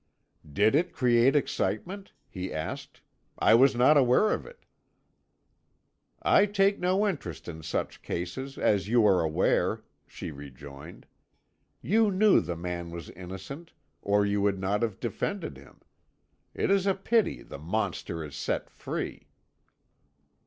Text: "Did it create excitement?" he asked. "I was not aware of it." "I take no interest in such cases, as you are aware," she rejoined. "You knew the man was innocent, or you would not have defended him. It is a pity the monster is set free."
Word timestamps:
"Did 0.51 0.73
it 0.73 0.93
create 0.93 1.35
excitement?" 1.35 2.13
he 2.27 2.51
asked. 2.51 3.01
"I 3.37 3.53
was 3.53 3.75
not 3.75 3.97
aware 3.99 4.31
of 4.31 4.47
it." 4.47 4.65
"I 6.23 6.47
take 6.47 6.79
no 6.79 7.05
interest 7.07 7.47
in 7.47 7.61
such 7.61 8.01
cases, 8.01 8.57
as 8.57 8.87
you 8.87 9.05
are 9.05 9.21
aware," 9.21 9.83
she 10.07 10.31
rejoined. 10.31 11.05
"You 11.83 12.09
knew 12.09 12.39
the 12.41 12.55
man 12.57 12.89
was 12.89 13.11
innocent, 13.11 13.73
or 14.01 14.25
you 14.25 14.41
would 14.41 14.57
not 14.57 14.81
have 14.81 14.99
defended 14.99 15.55
him. 15.55 15.81
It 16.55 16.71
is 16.71 16.87
a 16.87 16.95
pity 16.95 17.43
the 17.43 17.59
monster 17.59 18.23
is 18.23 18.35
set 18.35 18.71
free." 18.71 19.27